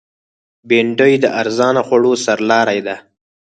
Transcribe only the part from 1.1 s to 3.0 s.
د ارزانه خوړو سرلاری ده